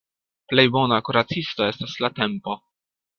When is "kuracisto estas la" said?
1.09-2.11